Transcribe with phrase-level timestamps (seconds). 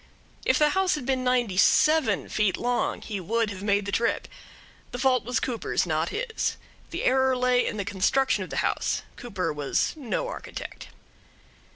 [0.45, 4.27] If the house had been ninety seven feet long he would have made the trip.
[4.89, 6.57] The fault was Cooper's, not his.
[6.89, 9.03] The error lay in the construction of the house.
[9.15, 10.87] Cooper was no architect.